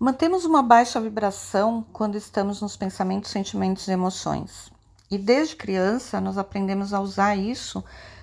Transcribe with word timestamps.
Mantemos 0.00 0.44
uma 0.44 0.62
baixa 0.62 1.00
vibração 1.00 1.84
quando 1.92 2.14
estamos 2.14 2.62
nos 2.62 2.76
pensamentos, 2.76 3.32
sentimentos 3.32 3.88
e 3.88 3.90
emoções. 3.90 4.70
E 5.10 5.18
desde 5.18 5.56
criança 5.56 6.20
nós 6.20 6.38
aprendemos 6.38 6.94
a 6.94 7.00
usar 7.00 7.34
isso 7.34 7.82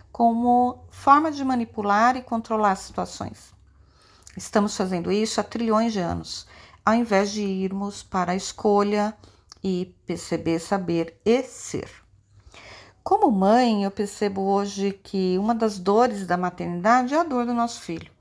como 0.09 0.85
forma 0.89 1.29
de 1.29 1.43
manipular 1.43 2.15
e 2.15 2.21
controlar 2.21 2.77
situações. 2.77 3.53
Estamos 4.37 4.77
fazendo 4.77 5.11
isso 5.11 5.41
há 5.41 5.43
trilhões 5.43 5.91
de 5.91 5.99
anos, 5.99 6.47
ao 6.85 6.93
invés 6.93 7.31
de 7.31 7.41
irmos 7.41 8.01
para 8.01 8.31
a 8.31 8.37
escolha 8.37 9.13
e 9.61 9.93
perceber, 10.05 10.59
saber 10.59 11.19
e 11.25 11.43
ser. 11.43 11.89
Como 13.03 13.29
mãe, 13.29 13.83
eu 13.83 13.91
percebo 13.91 14.43
hoje 14.43 14.97
que 15.03 15.37
uma 15.37 15.53
das 15.53 15.77
dores 15.77 16.25
da 16.25 16.37
maternidade 16.37 17.13
é 17.13 17.19
a 17.19 17.23
dor 17.23 17.45
do 17.45 17.53
nosso 17.53 17.81
filho. 17.81 18.14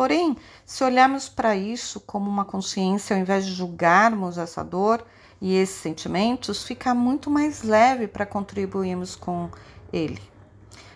Porém, 0.00 0.34
se 0.64 0.82
olharmos 0.82 1.28
para 1.28 1.54
isso 1.54 2.00
como 2.00 2.30
uma 2.30 2.46
consciência, 2.46 3.14
ao 3.14 3.20
invés 3.20 3.44
de 3.44 3.52
julgarmos 3.52 4.38
essa 4.38 4.64
dor 4.64 5.04
e 5.38 5.54
esses 5.54 5.76
sentimentos, 5.76 6.62
fica 6.62 6.94
muito 6.94 7.30
mais 7.30 7.62
leve 7.62 8.08
para 8.08 8.24
contribuirmos 8.24 9.14
com 9.14 9.50
ele. 9.92 10.22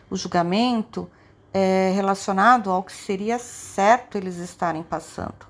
O 0.08 0.16
julgamento 0.16 1.06
é 1.52 1.92
relacionado 1.94 2.70
ao 2.70 2.82
que 2.82 2.94
seria 2.94 3.38
certo 3.38 4.16
eles 4.16 4.36
estarem 4.36 4.82
passando. 4.82 5.46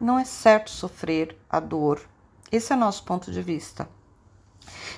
Não 0.00 0.18
é 0.18 0.24
certo 0.24 0.68
sofrer 0.68 1.38
a 1.48 1.60
dor. 1.60 2.00
Esse 2.50 2.72
é 2.72 2.76
nosso 2.76 3.04
ponto 3.04 3.30
de 3.30 3.40
vista. 3.40 3.88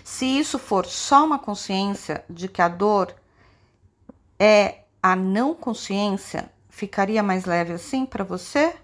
Se 0.02 0.24
isso 0.24 0.58
for 0.58 0.86
só 0.86 1.26
uma 1.26 1.38
consciência 1.38 2.24
de 2.30 2.48
que 2.48 2.62
a 2.62 2.68
dor 2.68 3.14
é 4.38 4.84
a 5.02 5.14
não 5.14 5.54
consciência, 5.54 6.55
Ficaria 6.76 7.22
mais 7.22 7.46
leve 7.46 7.72
assim 7.72 8.04
para 8.04 8.22
você? 8.22 8.76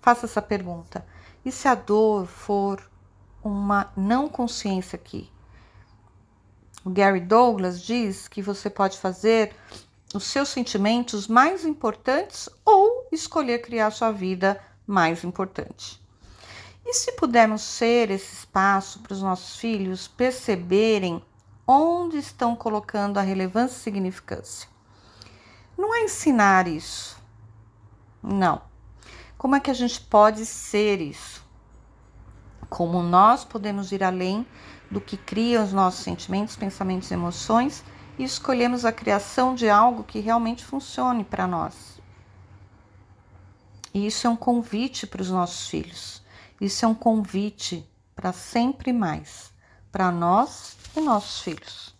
Faça 0.00 0.26
essa 0.26 0.40
pergunta. 0.40 1.04
E 1.44 1.50
se 1.50 1.66
a 1.66 1.74
dor 1.74 2.24
for 2.24 2.80
uma 3.42 3.92
não 3.96 4.28
consciência 4.28 4.94
aqui? 4.94 5.28
O 6.84 6.90
Gary 6.90 7.18
Douglas 7.18 7.82
diz 7.82 8.28
que 8.28 8.40
você 8.40 8.70
pode 8.70 8.96
fazer 8.96 9.52
os 10.14 10.22
seus 10.22 10.50
sentimentos 10.50 11.26
mais 11.26 11.64
importantes 11.64 12.48
ou 12.64 13.08
escolher 13.10 13.58
criar 13.58 13.90
sua 13.90 14.12
vida 14.12 14.62
mais 14.86 15.24
importante. 15.24 16.00
E 16.86 16.94
se 16.94 17.10
pudermos 17.16 17.62
ser 17.62 18.08
esse 18.08 18.32
espaço 18.36 19.00
para 19.00 19.14
os 19.14 19.20
nossos 19.20 19.56
filhos 19.56 20.06
perceberem 20.06 21.20
onde 21.66 22.18
estão 22.18 22.54
colocando 22.54 23.18
a 23.18 23.20
relevância 23.20 23.78
e 23.78 23.82
significância? 23.82 24.70
Ensinar 26.02 26.66
isso. 26.66 27.16
Não. 28.22 28.62
Como 29.36 29.54
é 29.54 29.60
que 29.60 29.70
a 29.70 29.74
gente 29.74 30.00
pode 30.00 30.46
ser 30.46 30.98
isso? 30.98 31.44
Como 32.70 33.02
nós 33.02 33.44
podemos 33.44 33.92
ir 33.92 34.02
além 34.02 34.46
do 34.90 34.98
que 34.98 35.18
cria 35.18 35.62
os 35.62 35.74
nossos 35.74 36.02
sentimentos, 36.02 36.56
pensamentos 36.56 37.10
e 37.10 37.14
emoções 37.14 37.84
e 38.18 38.24
escolhemos 38.24 38.86
a 38.86 38.92
criação 38.92 39.54
de 39.54 39.68
algo 39.68 40.02
que 40.02 40.20
realmente 40.20 40.64
funcione 40.64 41.22
para 41.22 41.46
nós. 41.46 42.00
E 43.92 44.06
isso 44.06 44.26
é 44.26 44.30
um 44.30 44.36
convite 44.36 45.06
para 45.06 45.20
os 45.20 45.30
nossos 45.30 45.68
filhos. 45.68 46.22
Isso 46.58 46.84
é 46.84 46.88
um 46.88 46.94
convite 46.94 47.86
para 48.16 48.32
sempre 48.32 48.90
mais, 48.90 49.52
para 49.92 50.10
nós 50.10 50.76
e 50.96 51.00
nossos 51.00 51.42
filhos. 51.42 51.99